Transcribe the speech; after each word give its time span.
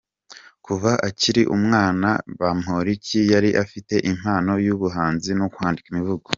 Kuva 0.65 0.91
akiri 1.07 1.41
umwana, 1.55 2.09
Bamporiki 2.39 3.19
yari 3.33 3.49
afite 3.63 3.93
impano 4.11 4.51
y’ubuhanzi 4.65 5.29
bwo 5.37 5.47
kwandika 5.55 5.87
imivugo. 5.89 6.29